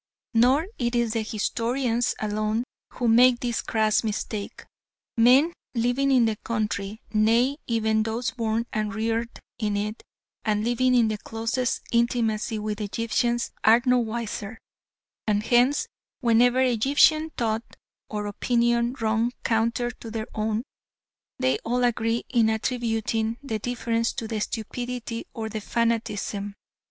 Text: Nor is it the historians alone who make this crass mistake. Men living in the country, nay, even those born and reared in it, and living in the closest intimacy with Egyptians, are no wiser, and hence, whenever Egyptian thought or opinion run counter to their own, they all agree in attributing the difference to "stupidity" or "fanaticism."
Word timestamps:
Nor 0.33 0.65
is 0.79 0.95
it 1.13 1.13
the 1.13 1.21
historians 1.21 2.15
alone 2.17 2.63
who 2.93 3.07
make 3.07 3.39
this 3.39 3.61
crass 3.61 4.03
mistake. 4.03 4.65
Men 5.15 5.53
living 5.75 6.09
in 6.09 6.25
the 6.25 6.37
country, 6.37 7.03
nay, 7.13 7.57
even 7.67 8.01
those 8.01 8.31
born 8.31 8.65
and 8.73 8.95
reared 8.95 9.29
in 9.59 9.77
it, 9.77 10.01
and 10.43 10.63
living 10.63 10.95
in 10.95 11.07
the 11.09 11.19
closest 11.19 11.81
intimacy 11.91 12.57
with 12.57 12.81
Egyptians, 12.81 13.51
are 13.63 13.79
no 13.85 13.99
wiser, 13.99 14.57
and 15.27 15.43
hence, 15.43 15.85
whenever 16.19 16.59
Egyptian 16.61 17.29
thought 17.37 17.61
or 18.09 18.25
opinion 18.25 18.95
run 19.01 19.31
counter 19.43 19.91
to 19.91 20.09
their 20.09 20.25
own, 20.33 20.63
they 21.37 21.59
all 21.59 21.83
agree 21.83 22.25
in 22.29 22.49
attributing 22.49 23.37
the 23.43 23.59
difference 23.59 24.13
to 24.13 24.41
"stupidity" 24.41 25.27
or 25.35 25.47
"fanaticism." 25.51 26.55